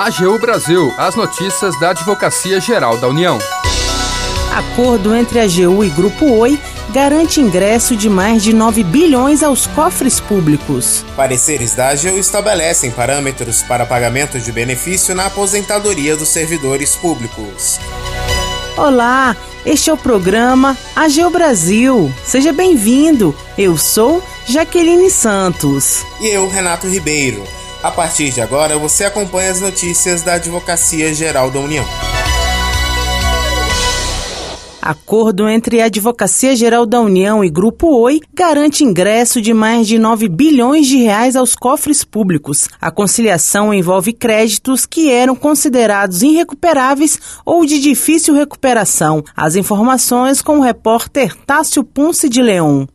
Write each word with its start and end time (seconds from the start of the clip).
AGU 0.00 0.38
Brasil, 0.38 0.94
as 0.96 1.14
notícias 1.14 1.78
da 1.78 1.90
Advocacia 1.90 2.58
Geral 2.58 2.96
da 2.96 3.06
União. 3.06 3.38
Acordo 4.50 5.14
entre 5.14 5.38
a 5.38 5.42
AGU 5.42 5.84
e 5.84 5.90
Grupo 5.90 6.24
Oi 6.38 6.58
garante 6.88 7.38
ingresso 7.38 7.94
de 7.94 8.08
mais 8.08 8.42
de 8.42 8.54
9 8.54 8.82
bilhões 8.82 9.42
aos 9.42 9.66
cofres 9.66 10.18
públicos. 10.18 11.04
Pareceres 11.14 11.74
da 11.74 11.90
AGU 11.90 12.16
estabelecem 12.16 12.90
parâmetros 12.90 13.62
para 13.62 13.84
pagamento 13.84 14.40
de 14.40 14.50
benefício 14.50 15.14
na 15.14 15.26
aposentadoria 15.26 16.16
dos 16.16 16.30
servidores 16.30 16.96
públicos. 16.96 17.78
Olá, 18.78 19.36
este 19.66 19.90
é 19.90 19.92
o 19.92 19.98
programa 19.98 20.78
AGU 20.96 21.28
Brasil. 21.28 22.10
Seja 22.24 22.54
bem-vindo. 22.54 23.36
Eu 23.58 23.76
sou 23.76 24.22
Jaqueline 24.46 25.10
Santos. 25.10 26.06
E 26.22 26.28
eu, 26.28 26.48
Renato 26.48 26.88
Ribeiro. 26.88 27.59
A 27.82 27.90
partir 27.90 28.30
de 28.30 28.42
agora, 28.42 28.76
você 28.76 29.04
acompanha 29.04 29.50
as 29.50 29.60
notícias 29.62 30.20
da 30.20 30.34
Advocacia 30.34 31.14
Geral 31.14 31.50
da 31.50 31.60
União. 31.60 31.84
Acordo 34.82 35.48
entre 35.48 35.80
a 35.80 35.86
Advocacia 35.86 36.54
Geral 36.54 36.84
da 36.84 37.00
União 37.00 37.42
e 37.42 37.48
Grupo 37.48 37.86
Oi 38.02 38.20
garante 38.34 38.84
ingresso 38.84 39.40
de 39.40 39.54
mais 39.54 39.86
de 39.86 39.98
9 39.98 40.28
bilhões 40.28 40.86
de 40.86 40.98
reais 40.98 41.36
aos 41.36 41.54
cofres 41.54 42.04
públicos. 42.04 42.68
A 42.78 42.90
conciliação 42.90 43.72
envolve 43.72 44.12
créditos 44.12 44.84
que 44.84 45.10
eram 45.10 45.34
considerados 45.34 46.20
irrecuperáveis 46.20 47.18
ou 47.46 47.64
de 47.64 47.78
difícil 47.78 48.34
recuperação. 48.34 49.22
As 49.34 49.56
informações 49.56 50.42
com 50.42 50.58
o 50.58 50.62
repórter 50.62 51.34
Tássio 51.46 51.82
Ponce 51.82 52.28
de 52.28 52.42
Leão. 52.42 52.86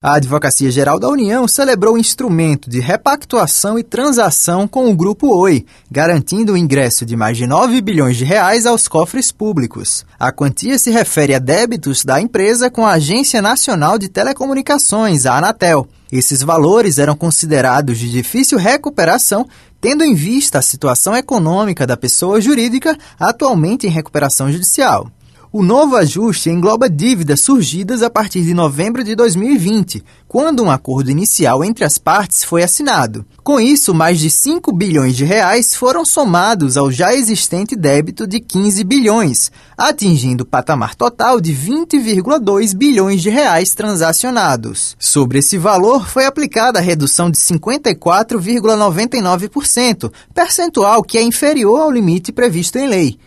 A 0.00 0.14
Advocacia 0.14 0.70
Geral 0.70 1.00
da 1.00 1.08
União 1.08 1.48
celebrou 1.48 1.94
o 1.94 1.98
instrumento 1.98 2.70
de 2.70 2.78
repactuação 2.78 3.76
e 3.76 3.82
transação 3.82 4.68
com 4.68 4.88
o 4.88 4.94
Grupo 4.94 5.36
Oi, 5.36 5.66
garantindo 5.90 6.52
o 6.52 6.56
ingresso 6.56 7.04
de 7.04 7.16
mais 7.16 7.36
de 7.36 7.48
9 7.48 7.80
bilhões 7.80 8.16
de 8.16 8.22
reais 8.24 8.64
aos 8.64 8.86
cofres 8.86 9.32
públicos. 9.32 10.06
A 10.16 10.30
quantia 10.30 10.78
se 10.78 10.92
refere 10.92 11.34
a 11.34 11.40
débitos 11.40 12.04
da 12.04 12.20
empresa 12.20 12.70
com 12.70 12.86
a 12.86 12.92
Agência 12.92 13.42
Nacional 13.42 13.98
de 13.98 14.08
Telecomunicações, 14.08 15.26
a 15.26 15.36
Anatel. 15.36 15.88
Esses 16.12 16.44
valores 16.44 17.00
eram 17.00 17.16
considerados 17.16 17.98
de 17.98 18.08
difícil 18.08 18.56
recuperação, 18.56 19.48
tendo 19.80 20.04
em 20.04 20.14
vista 20.14 20.60
a 20.60 20.62
situação 20.62 21.16
econômica 21.16 21.84
da 21.84 21.96
pessoa 21.96 22.40
jurídica 22.40 22.96
atualmente 23.18 23.88
em 23.88 23.90
recuperação 23.90 24.52
judicial. 24.52 25.10
O 25.50 25.62
novo 25.62 25.96
ajuste 25.96 26.50
engloba 26.50 26.90
dívidas 26.90 27.40
surgidas 27.40 28.02
a 28.02 28.10
partir 28.10 28.42
de 28.42 28.52
novembro 28.52 29.02
de 29.02 29.14
2020, 29.14 30.04
quando 30.28 30.62
um 30.62 30.70
acordo 30.70 31.10
inicial 31.10 31.64
entre 31.64 31.86
as 31.86 31.96
partes 31.96 32.44
foi 32.44 32.62
assinado. 32.62 33.24
Com 33.42 33.58
isso, 33.58 33.94
mais 33.94 34.20
de 34.20 34.28
5 34.28 34.70
bilhões 34.70 35.16
de 35.16 35.24
reais 35.24 35.74
foram 35.74 36.04
somados 36.04 36.76
ao 36.76 36.92
já 36.92 37.14
existente 37.14 37.74
débito 37.74 38.26
de 38.26 38.40
15 38.40 38.84
bilhões, 38.84 39.50
atingindo 39.74 40.44
o 40.44 40.46
patamar 40.46 40.94
total 40.94 41.40
de 41.40 41.54
20,2 41.54 42.76
bilhões 42.76 43.22
de 43.22 43.30
reais 43.30 43.74
transacionados. 43.74 44.94
Sobre 44.98 45.38
esse 45.38 45.56
valor 45.56 46.06
foi 46.06 46.26
aplicada 46.26 46.78
a 46.78 46.82
redução 46.82 47.30
de 47.30 47.38
54,99%, 47.38 50.12
percentual 50.34 51.02
que 51.02 51.16
é 51.16 51.22
inferior 51.22 51.80
ao 51.80 51.90
limite 51.90 52.32
previsto 52.32 52.76
em 52.76 52.86
lei. 52.86 53.18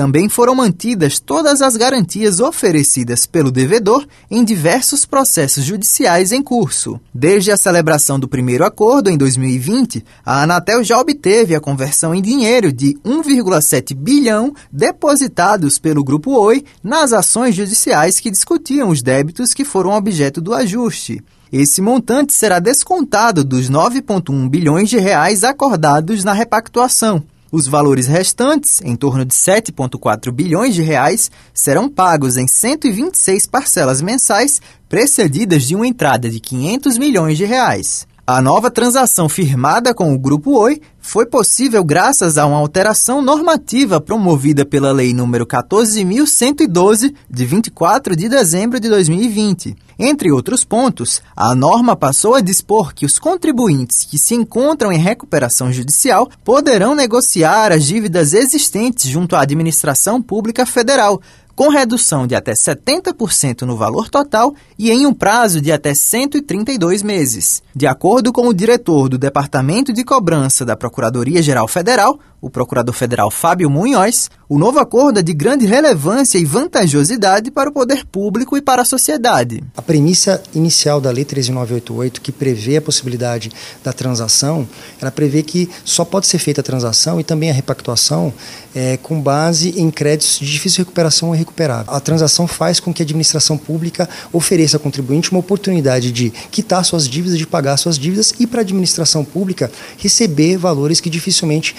Também 0.00 0.30
foram 0.30 0.54
mantidas 0.54 1.20
todas 1.20 1.60
as 1.60 1.76
garantias 1.76 2.40
oferecidas 2.40 3.26
pelo 3.26 3.50
devedor 3.50 4.06
em 4.30 4.42
diversos 4.42 5.04
processos 5.04 5.62
judiciais 5.62 6.32
em 6.32 6.42
curso. 6.42 6.98
Desde 7.14 7.52
a 7.52 7.56
celebração 7.58 8.18
do 8.18 8.26
primeiro 8.26 8.64
acordo 8.64 9.10
em 9.10 9.18
2020, 9.18 10.02
a 10.24 10.42
Anatel 10.42 10.82
já 10.82 10.98
obteve 10.98 11.54
a 11.54 11.60
conversão 11.60 12.14
em 12.14 12.22
dinheiro 12.22 12.72
de 12.72 12.94
1,7 13.04 13.94
bilhão 13.94 14.54
depositados 14.72 15.78
pelo 15.78 16.02
Grupo 16.02 16.30
Oi 16.30 16.64
nas 16.82 17.12
ações 17.12 17.54
judiciais 17.54 18.18
que 18.18 18.30
discutiam 18.30 18.88
os 18.88 19.02
débitos 19.02 19.52
que 19.52 19.66
foram 19.66 19.90
objeto 19.90 20.40
do 20.40 20.54
ajuste. 20.54 21.22
Esse 21.52 21.82
montante 21.82 22.32
será 22.32 22.58
descontado 22.58 23.44
dos 23.44 23.68
9,1 23.68 24.48
bilhões 24.48 24.88
de 24.88 24.96
reais 24.96 25.44
acordados 25.44 26.24
na 26.24 26.32
repactuação. 26.32 27.22
Os 27.52 27.66
valores 27.66 28.06
restantes, 28.06 28.80
em 28.80 28.94
torno 28.94 29.24
de 29.24 29.34
7,4 29.34 30.30
bilhões 30.30 30.72
de 30.72 30.82
reais, 30.82 31.32
serão 31.52 31.88
pagos 31.88 32.36
em 32.36 32.46
126 32.46 33.46
parcelas 33.46 34.00
mensais, 34.00 34.62
precedidas 34.88 35.64
de 35.64 35.74
uma 35.74 35.86
entrada 35.86 36.30
de 36.30 36.38
500 36.38 36.96
milhões 36.96 37.36
de 37.36 37.44
reais. 37.44 38.06
A 38.32 38.40
nova 38.40 38.70
transação 38.70 39.28
firmada 39.28 39.92
com 39.92 40.14
o 40.14 40.18
Grupo 40.18 40.56
Oi 40.56 40.80
foi 41.00 41.26
possível 41.26 41.82
graças 41.82 42.38
a 42.38 42.46
uma 42.46 42.58
alteração 42.58 43.20
normativa 43.20 44.00
promovida 44.00 44.64
pela 44.64 44.92
Lei 44.92 45.12
nº 45.12 45.44
14.112, 45.44 47.12
de 47.28 47.44
24 47.44 48.14
de 48.14 48.28
dezembro 48.28 48.78
de 48.78 48.88
2020. 48.88 49.74
Entre 49.98 50.30
outros 50.30 50.62
pontos, 50.62 51.20
a 51.34 51.56
norma 51.56 51.96
passou 51.96 52.36
a 52.36 52.40
dispor 52.40 52.94
que 52.94 53.04
os 53.04 53.18
contribuintes 53.18 54.04
que 54.04 54.16
se 54.16 54.36
encontram 54.36 54.92
em 54.92 54.98
recuperação 54.98 55.72
judicial 55.72 56.30
poderão 56.44 56.94
negociar 56.94 57.72
as 57.72 57.84
dívidas 57.84 58.32
existentes 58.32 59.10
junto 59.10 59.34
à 59.34 59.40
administração 59.40 60.22
pública 60.22 60.64
federal, 60.64 61.20
com 61.60 61.68
redução 61.68 62.26
de 62.26 62.34
até 62.34 62.52
70% 62.52 63.66
no 63.66 63.76
valor 63.76 64.08
total 64.08 64.54
e 64.78 64.90
em 64.90 65.04
um 65.04 65.12
prazo 65.12 65.60
de 65.60 65.70
até 65.70 65.92
132 65.92 67.02
meses. 67.02 67.62
De 67.76 67.86
acordo 67.86 68.32
com 68.32 68.48
o 68.48 68.54
diretor 68.54 69.10
do 69.10 69.18
Departamento 69.18 69.92
de 69.92 70.02
Cobrança 70.02 70.64
da 70.64 70.74
Procuradoria-Geral 70.74 71.68
Federal, 71.68 72.18
o 72.40 72.48
procurador 72.48 72.94
federal 72.94 73.30
Fábio 73.30 73.68
Munhoz, 73.68 74.30
o 74.48 74.58
novo 74.58 74.78
acordo 74.78 75.20
é 75.20 75.22
de 75.22 75.32
grande 75.32 75.66
relevância 75.66 76.38
e 76.38 76.44
vantajosidade 76.44 77.50
para 77.50 77.68
o 77.68 77.72
poder 77.72 78.04
público 78.04 78.56
e 78.56 78.62
para 78.62 78.82
a 78.82 78.84
sociedade. 78.84 79.62
A 79.76 79.82
premissa 79.82 80.42
inicial 80.54 81.00
da 81.00 81.10
Lei 81.10 81.24
13988, 81.24 82.20
que 82.20 82.32
prevê 82.32 82.78
a 82.78 82.82
possibilidade 82.82 83.52
da 83.84 83.92
transação, 83.92 84.66
ela 85.00 85.10
prevê 85.10 85.42
que 85.42 85.68
só 85.84 86.04
pode 86.04 86.26
ser 86.26 86.38
feita 86.38 86.62
a 86.62 86.64
transação 86.64 87.20
e 87.20 87.24
também 87.24 87.50
a 87.50 87.52
repactuação 87.52 88.32
é, 88.74 88.96
com 88.96 89.20
base 89.20 89.80
em 89.80 89.90
créditos 89.90 90.38
de 90.38 90.50
difícil 90.50 90.84
recuperação 90.84 91.28
ou 91.28 91.34
irrecuperável. 91.34 91.92
A 91.92 92.00
transação 92.00 92.46
faz 92.46 92.80
com 92.80 92.92
que 92.92 93.02
a 93.02 93.04
administração 93.04 93.56
pública 93.56 94.08
ofereça 94.32 94.76
ao 94.76 94.80
contribuinte 94.80 95.30
uma 95.30 95.40
oportunidade 95.40 96.10
de 96.10 96.30
quitar 96.50 96.84
suas 96.84 97.08
dívidas, 97.08 97.38
de 97.38 97.46
pagar 97.46 97.76
suas 97.76 97.98
dívidas 97.98 98.34
e 98.38 98.46
para 98.46 98.60
a 98.60 98.62
administração 98.62 99.24
pública 99.24 99.70
receber 99.98 100.56
valores 100.56 101.00
que 101.00 101.10
dificilmente 101.10 101.74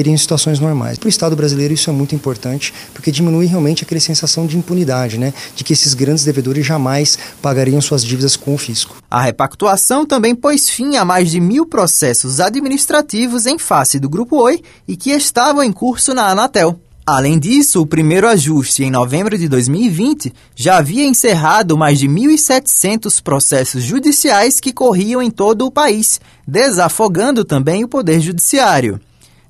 receber 0.00 0.10
em 0.10 0.16
situações 0.16 0.58
normais. 0.58 0.98
Para 0.98 1.06
o 1.06 1.10
Estado 1.10 1.36
brasileiro 1.36 1.74
isso 1.74 1.90
é 1.90 1.92
muito 1.92 2.14
importante, 2.14 2.72
porque 2.94 3.12
diminui 3.12 3.46
realmente 3.46 3.84
aquela 3.84 4.00
sensação 4.00 4.46
de 4.46 4.56
impunidade, 4.56 5.18
né? 5.18 5.32
de 5.54 5.62
que 5.62 5.72
esses 5.72 5.94
grandes 5.94 6.24
devedores 6.24 6.64
jamais 6.64 7.18
pagariam 7.42 7.80
suas 7.80 8.04
dívidas 8.04 8.36
com 8.36 8.54
o 8.54 8.58
fisco. 8.58 8.96
A 9.10 9.20
repactuação 9.20 10.06
também 10.06 10.34
pôs 10.34 10.68
fim 10.68 10.96
a 10.96 11.04
mais 11.04 11.30
de 11.30 11.40
mil 11.40 11.66
processos 11.66 12.40
administrativos 12.40 13.46
em 13.46 13.58
face 13.58 13.98
do 13.98 14.08
Grupo 14.08 14.36
Oi 14.36 14.62
e 14.88 14.96
que 14.96 15.10
estavam 15.10 15.62
em 15.62 15.72
curso 15.72 16.14
na 16.14 16.28
Anatel. 16.28 16.78
Além 17.06 17.38
disso, 17.38 17.80
o 17.80 17.86
primeiro 17.86 18.28
ajuste 18.28 18.84
em 18.84 18.90
novembro 18.90 19.36
de 19.36 19.48
2020 19.48 20.32
já 20.54 20.76
havia 20.76 21.04
encerrado 21.04 21.76
mais 21.76 21.98
de 21.98 22.06
1.700 22.06 23.20
processos 23.20 23.82
judiciais 23.82 24.60
que 24.60 24.72
corriam 24.72 25.20
em 25.20 25.30
todo 25.30 25.66
o 25.66 25.72
país, 25.72 26.20
desafogando 26.46 27.44
também 27.44 27.82
o 27.82 27.88
Poder 27.88 28.20
Judiciário. 28.20 29.00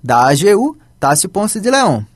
Da 0.02 0.28
AGU, 0.28 0.78
Tássio 0.98 1.28
Ponce 1.28 1.60
de 1.60 1.70
Leão. 1.70 2.06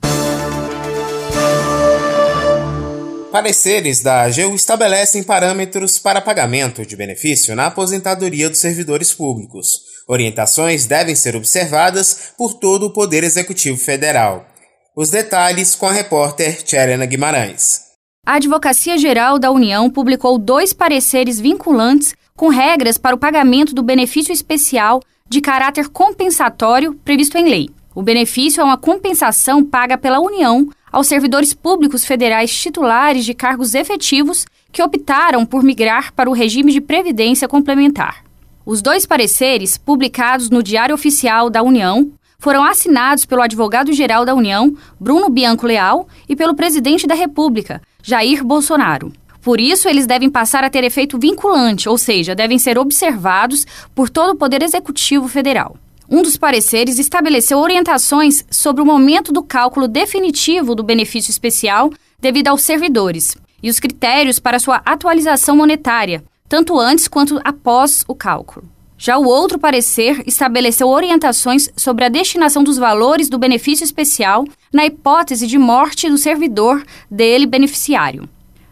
Pareceres 3.31 4.01
da 4.01 4.23
AGU 4.23 4.55
estabelecem 4.55 5.21
parâmetros 5.21 5.99
para 5.99 6.21
pagamento 6.21 6.85
de 6.85 6.95
benefício 6.95 7.55
na 7.55 7.67
aposentadoria 7.67 8.49
dos 8.49 8.59
servidores 8.59 9.13
públicos. 9.13 9.81
Orientações 10.07 10.87
devem 10.87 11.15
ser 11.15 11.35
observadas 11.35 12.33
por 12.37 12.55
todo 12.55 12.87
o 12.87 12.93
Poder 12.93 13.23
Executivo 13.23 13.77
Federal. 13.77 14.47
Os 14.95 15.09
detalhes 15.09 15.75
com 15.75 15.85
a 15.85 15.91
repórter 15.91 16.63
Tcherena 16.63 17.05
Guimarães. 17.05 17.81
A 18.25 18.35
Advocacia 18.35 18.97
Geral 18.97 19.37
da 19.37 19.51
União 19.51 19.91
publicou 19.91 20.39
dois 20.39 20.73
pareceres 20.73 21.39
vinculantes 21.39 22.15
com 22.35 22.47
regras 22.47 22.97
para 22.97 23.15
o 23.15 23.19
pagamento 23.19 23.75
do 23.75 23.83
benefício 23.83 24.31
especial 24.31 25.01
de 25.27 25.41
caráter 25.41 25.89
compensatório 25.89 26.93
previsto 27.03 27.37
em 27.37 27.49
lei. 27.49 27.69
O 27.95 28.03
benefício 28.03 28.61
é 28.61 28.63
uma 28.63 28.77
compensação 28.77 29.63
paga 29.63 29.97
pela 29.97 30.19
União 30.19 30.69
aos 30.91 31.07
servidores 31.07 31.53
públicos 31.53 32.05
federais 32.05 32.53
titulares 32.53 33.25
de 33.25 33.33
cargos 33.33 33.73
efetivos 33.73 34.45
que 34.71 34.83
optaram 34.83 35.45
por 35.45 35.63
migrar 35.63 36.13
para 36.13 36.29
o 36.29 36.33
regime 36.33 36.71
de 36.71 36.79
previdência 36.79 37.47
complementar. 37.47 38.23
Os 38.65 38.81
dois 38.81 39.05
pareceres, 39.05 39.77
publicados 39.77 40.49
no 40.49 40.61
Diário 40.61 40.93
Oficial 40.93 41.49
da 41.49 41.63
União, 41.63 42.11
foram 42.37 42.63
assinados 42.63 43.25
pelo 43.25 43.41
advogado-geral 43.41 44.25
da 44.25 44.35
União, 44.35 44.75
Bruno 44.99 45.29
Bianco 45.29 45.65
Leal, 45.65 46.07
e 46.29 46.35
pelo 46.35 46.55
presidente 46.55 47.07
da 47.07 47.15
República, 47.15 47.81
Jair 48.03 48.43
Bolsonaro. 48.43 49.11
Por 49.45 49.61
isso, 49.61 49.87
eles 49.87 50.07
devem 50.07 50.27
passar 50.27 50.63
a 50.63 50.71
ter 50.71 50.83
efeito 50.83 51.19
vinculante, 51.19 51.87
ou 51.87 51.99
seja, 51.99 52.33
devem 52.33 52.57
ser 52.57 52.79
observados 52.79 53.63
por 53.93 54.09
todo 54.09 54.31
o 54.31 54.35
Poder 54.35 54.63
Executivo 54.63 55.27
Federal. 55.27 55.77
Um 56.09 56.23
dos 56.23 56.35
pareceres 56.35 56.97
estabeleceu 56.97 57.59
orientações 57.59 58.43
sobre 58.49 58.81
o 58.81 58.85
momento 58.85 59.31
do 59.31 59.43
cálculo 59.43 59.87
definitivo 59.87 60.73
do 60.73 60.81
benefício 60.81 61.29
especial 61.29 61.91
devido 62.19 62.47
aos 62.47 62.63
servidores 62.63 63.37
e 63.61 63.69
os 63.69 63.79
critérios 63.79 64.39
para 64.39 64.57
sua 64.57 64.81
atualização 64.83 65.55
monetária, 65.55 66.23
tanto 66.49 66.79
antes 66.79 67.07
quanto 67.07 67.39
após 67.43 68.03
o 68.07 68.15
cálculo. 68.15 68.67
Já 68.97 69.15
o 69.15 69.25
outro 69.25 69.59
parecer 69.59 70.23
estabeleceu 70.25 70.87
orientações 70.87 71.69
sobre 71.77 72.03
a 72.03 72.09
destinação 72.09 72.63
dos 72.63 72.79
valores 72.79 73.29
do 73.29 73.37
benefício 73.37 73.83
especial 73.83 74.43
na 74.73 74.87
hipótese 74.87 75.45
de 75.45 75.59
morte 75.59 76.09
do 76.09 76.17
servidor 76.17 76.83
dele 77.11 77.45
beneficiário. 77.45 78.27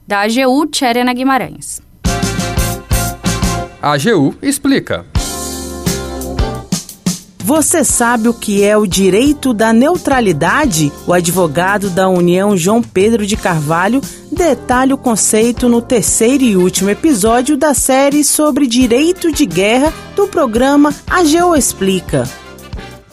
Da 0.07 0.21
AGU, 0.21 0.67
Tcherena 0.67 1.13
Guimarães. 1.13 1.81
A 3.81 3.94
AGU 3.94 4.35
explica. 4.41 5.05
Você 7.39 7.83
sabe 7.83 8.29
o 8.29 8.33
que 8.33 8.63
é 8.63 8.77
o 8.77 8.88
direito 8.88 9.53
da 9.53 9.73
neutralidade? 9.73 10.91
O 11.05 11.11
advogado 11.11 11.89
da 11.89 12.07
União 12.07 12.55
João 12.55 12.81
Pedro 12.81 13.25
de 13.25 13.35
Carvalho 13.35 14.00
detalha 14.31 14.95
o 14.95 14.97
conceito 14.97 15.67
no 15.67 15.81
terceiro 15.81 16.44
e 16.44 16.56
último 16.56 16.89
episódio 16.89 17.57
da 17.57 17.73
série 17.73 18.23
sobre 18.23 18.65
direito 18.65 19.31
de 19.31 19.45
guerra 19.45 19.94
do 20.15 20.27
programa 20.27 20.94
A 21.06 21.25
Geo 21.25 21.53
Explica. 21.53 22.23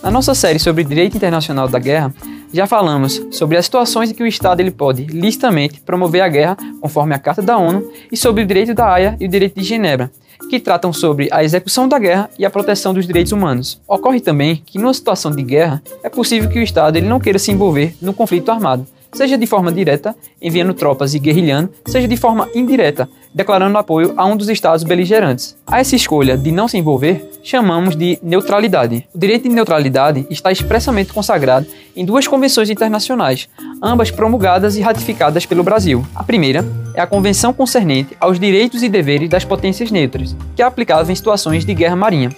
Na 0.01 0.11
nossa 0.11 0.35
série 0.35 0.61
sobre 0.61 0.85
direito 0.85 1.17
internacional 1.17 1.69
da 1.69 1.81
guerra, 1.81 2.15
já 2.53 2.67
falamos 2.67 3.23
sobre 3.31 3.57
as 3.57 3.65
situações 3.65 4.11
em 4.11 4.15
que 4.15 4.23
o 4.23 4.27
Estado 4.27 4.61
ele 4.61 4.71
pode 4.71 5.05
licitamente 5.05 5.81
promover 5.81 6.23
a 6.23 6.29
guerra 6.29 6.57
conforme 6.81 7.15
a 7.15 7.19
Carta 7.19 7.41
da 7.41 7.57
ONU 7.57 7.91
e 8.11 8.17
sobre 8.17 8.43
o 8.43 8.47
direito 8.47 8.75
da 8.75 8.93
Haia 8.93 9.17
e 9.21 9.27
o 9.27 9.29
direito 9.29 9.59
de 9.59 9.65
Genebra, 9.65 10.11
que 10.49 10.59
tratam 10.59 10.93
sobre 10.93 11.29
a 11.31 11.45
execução 11.45 11.89
da 11.89 11.99
guerra 11.99 12.31
e 12.39 12.45
a 12.45 12.51
proteção 12.51 12.93
dos 12.93 13.07
direitos 13.07 13.33
humanos. 13.33 13.81
Ocorre 13.87 14.21
também 14.21 14.63
que, 14.67 14.79
numa 14.79 14.95
situação 14.95 15.31
de 15.31 15.43
guerra, 15.43 15.83
é 16.03 16.09
possível 16.09 16.51
que 16.51 16.59
o 16.59 16.63
Estado 16.63 16.97
ele 16.97 17.09
não 17.09 17.21
queira 17.21 17.39
se 17.39 17.53
envolver 17.53 17.95
no 18.01 18.13
conflito 18.13 18.51
armado, 18.51 18.87
seja 19.13 19.37
de 19.37 19.47
forma 19.47 19.73
direta, 19.73 20.15
enviando 20.41 20.75
tropas 20.75 21.15
e 21.15 21.19
guerrilhando, 21.19 21.71
seja 21.87 22.07
de 22.07 22.17
forma 22.17 22.49
indireta, 22.55 23.09
declarando 23.35 23.79
apoio 23.79 24.15
a 24.17 24.25
um 24.25 24.37
dos 24.37 24.49
estados 24.49 24.85
beligerantes. 24.85 25.57
A 25.67 25.81
essa 25.81 25.97
escolha 25.97 26.37
de 26.37 26.51
não 26.51 26.69
se 26.69 26.79
envolver, 26.79 27.31
chamamos 27.43 27.97
de 27.97 28.19
neutralidade. 28.23 29.07
O 29.15 29.19
direito 29.19 29.45
de 29.45 29.55
neutralidade 29.55 30.27
está 30.31 30.53
expressamente 30.53 31.13
consagrado 31.13 31.67
em 31.97 32.05
duas 32.05 32.27
convenções 32.27 32.71
internacionais, 32.71 33.49
ambas 33.83 34.11
promulgadas 34.11 34.77
e 34.77 34.81
ratificadas 34.81 35.47
pelo 35.47 35.63
Brasil. 35.63 36.05
A 36.15 36.23
primeira 36.23 36.65
é 36.95 37.01
a 37.01 37.07
Convenção 37.07 37.53
concernente 37.53 38.17
aos 38.21 38.39
direitos 38.39 38.83
e 38.83 38.89
deveres 38.89 39.29
das 39.29 39.45
potências 39.45 39.91
neutras, 39.91 40.37
que 40.55 40.63
é 40.63 40.65
aplicável 40.65 41.13
em 41.13 41.17
situações 41.17 41.65
de 41.65 41.75
guerra 41.75 41.97
marinha 41.97 42.31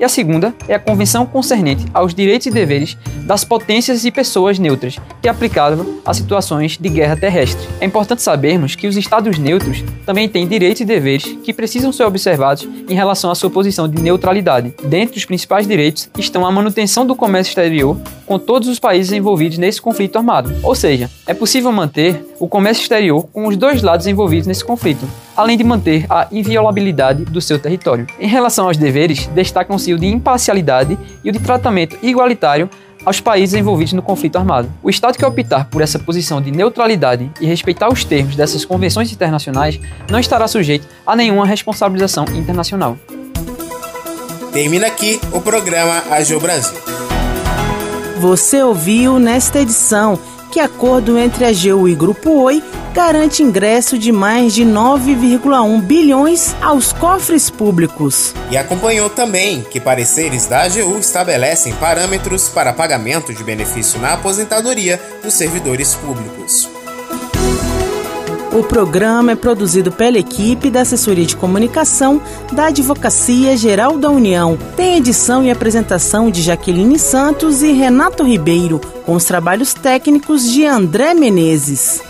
e 0.00 0.04
a 0.04 0.08
segunda 0.08 0.54
é 0.66 0.74
a 0.74 0.78
Convenção 0.80 1.26
concernente 1.26 1.84
aos 1.92 2.14
direitos 2.14 2.46
e 2.46 2.50
deveres 2.50 2.96
das 3.26 3.44
potências 3.44 4.06
e 4.06 4.10
pessoas 4.10 4.58
neutras, 4.58 4.98
que 5.20 5.28
é 5.28 5.30
aplicável 5.30 6.00
a 6.06 6.14
situações 6.14 6.78
de 6.78 6.88
guerra 6.88 7.16
terrestre. 7.16 7.68
É 7.80 7.84
importante 7.84 8.22
sabermos 8.22 8.74
que 8.74 8.86
os 8.86 8.96
estados 8.96 9.38
neutros 9.38 9.84
também 10.06 10.26
têm 10.26 10.48
direitos 10.48 10.80
e 10.80 10.86
deveres 10.86 11.24
que 11.44 11.52
precisam 11.52 11.92
ser 11.92 12.04
observados 12.04 12.66
em 12.88 12.94
relação 12.94 13.30
à 13.30 13.34
sua 13.34 13.50
posição 13.50 13.86
de 13.86 14.00
neutralidade. 14.00 14.74
Dentre 14.82 15.18
os 15.18 15.26
principais 15.26 15.66
direitos 15.66 16.08
estão 16.18 16.46
a 16.46 16.50
manutenção 16.50 17.04
do 17.04 17.14
comércio 17.14 17.50
exterior 17.50 17.96
com 18.24 18.38
todos 18.38 18.68
os 18.68 18.78
países 18.78 19.12
envolvidos 19.12 19.58
nesse 19.58 19.82
conflito 19.82 20.16
armado. 20.16 20.50
Ou 20.62 20.74
seja, 20.74 21.10
é 21.26 21.34
possível 21.34 21.70
manter 21.70 22.24
o 22.38 22.48
comércio 22.48 22.82
exterior 22.82 23.24
com 23.32 23.46
os 23.46 23.56
dois 23.56 23.82
lados 23.82 24.06
envolvidos 24.06 24.46
nesse 24.46 24.64
conflito, 24.64 25.06
além 25.40 25.56
de 25.56 25.64
manter 25.64 26.04
a 26.10 26.28
inviolabilidade 26.30 27.24
do 27.24 27.40
seu 27.40 27.58
território. 27.58 28.06
Em 28.18 28.28
relação 28.28 28.66
aos 28.66 28.76
deveres, 28.76 29.26
destacam-se 29.28 29.94
o 29.94 29.98
de 29.98 30.06
imparcialidade 30.06 30.98
e 31.24 31.30
o 31.30 31.32
de 31.32 31.38
tratamento 31.38 31.96
igualitário 32.02 32.68
aos 33.06 33.20
países 33.20 33.58
envolvidos 33.58 33.94
no 33.94 34.02
conflito 34.02 34.36
armado. 34.36 34.70
O 34.82 34.90
Estado 34.90 35.16
que 35.16 35.24
optar 35.24 35.64
por 35.64 35.80
essa 35.80 35.98
posição 35.98 36.42
de 36.42 36.50
neutralidade 36.50 37.30
e 37.40 37.46
respeitar 37.46 37.88
os 37.88 38.04
termos 38.04 38.36
dessas 38.36 38.66
convenções 38.66 39.10
internacionais 39.10 39.80
não 40.10 40.20
estará 40.20 40.46
sujeito 40.46 40.86
a 41.06 41.16
nenhuma 41.16 41.46
responsabilização 41.46 42.26
internacional. 42.34 42.98
Termina 44.52 44.88
aqui 44.88 45.18
o 45.32 45.40
programa 45.40 46.02
AGU 46.10 46.38
Brasil. 46.38 46.78
Você 48.18 48.62
ouviu 48.62 49.18
nesta 49.18 49.60
edição 49.60 50.18
que 50.52 50.60
acordo 50.60 51.16
entre 51.16 51.46
a 51.46 51.48
AGU 51.48 51.88
e 51.88 51.94
Grupo 51.94 52.42
Oi 52.42 52.62
garante 52.92 53.42
ingresso 53.42 53.98
de 53.98 54.12
mais 54.12 54.54
de 54.54 54.64
9,1 54.64 55.80
bilhões 55.82 56.54
aos 56.60 56.92
cofres 56.92 57.48
públicos. 57.48 58.34
E 58.50 58.56
acompanhou 58.56 59.08
também 59.08 59.62
que 59.62 59.80
pareceres 59.80 60.46
da 60.46 60.62
AGU 60.62 60.98
estabelecem 60.98 61.72
parâmetros 61.74 62.48
para 62.48 62.72
pagamento 62.72 63.32
de 63.32 63.44
benefício 63.44 64.00
na 64.00 64.14
aposentadoria 64.14 65.00
dos 65.22 65.34
servidores 65.34 65.94
públicos. 65.94 66.68
O 68.52 68.64
programa 68.64 69.32
é 69.32 69.36
produzido 69.36 69.92
pela 69.92 70.18
equipe 70.18 70.70
da 70.70 70.80
Assessoria 70.80 71.24
de 71.24 71.36
Comunicação 71.36 72.20
da 72.52 72.66
Advocacia 72.66 73.56
Geral 73.56 73.96
da 73.96 74.10
União. 74.10 74.58
Tem 74.76 74.96
edição 74.96 75.44
e 75.44 75.52
apresentação 75.52 76.32
de 76.32 76.42
Jaqueline 76.42 76.98
Santos 76.98 77.62
e 77.62 77.70
Renato 77.70 78.24
Ribeiro, 78.24 78.80
com 79.06 79.14
os 79.14 79.24
trabalhos 79.24 79.72
técnicos 79.72 80.50
de 80.50 80.66
André 80.66 81.14
Menezes. 81.14 82.02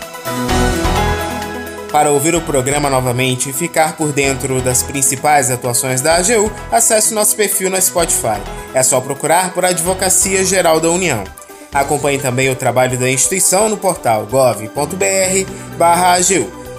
Para 1.91 2.09
ouvir 2.09 2.33
o 2.35 2.41
programa 2.41 2.89
novamente 2.89 3.49
e 3.49 3.53
ficar 3.53 3.97
por 3.97 4.13
dentro 4.13 4.61
das 4.61 4.81
principais 4.81 5.51
atuações 5.51 5.99
da 5.99 6.15
AGU, 6.15 6.49
acesse 6.71 7.13
nosso 7.13 7.35
perfil 7.35 7.69
no 7.69 7.81
Spotify. 7.81 8.39
É 8.73 8.81
só 8.81 9.01
procurar 9.01 9.53
por 9.53 9.65
Advocacia 9.65 10.45
Geral 10.45 10.79
da 10.79 10.89
União. 10.89 11.25
Acompanhe 11.73 12.17
também 12.17 12.49
o 12.49 12.55
trabalho 12.55 12.97
da 12.97 13.09
instituição 13.09 13.67
no 13.67 13.75
portal 13.77 14.25
gov.br/agu. 14.25 14.71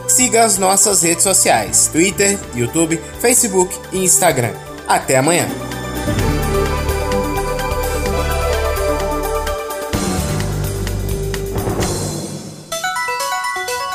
Siga 0.08 0.44
as 0.44 0.56
nossas 0.58 1.02
redes 1.02 1.22
sociais: 1.22 1.88
Twitter, 1.92 2.38
YouTube, 2.54 2.98
Facebook 3.20 3.78
e 3.92 4.04
Instagram. 4.04 4.52
Até 4.88 5.16
amanhã. 5.16 5.46